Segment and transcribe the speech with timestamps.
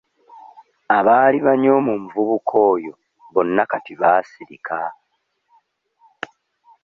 [0.97, 2.93] Abaali banyooma omuvubuka oyo
[3.33, 4.79] bonna kati baasirika.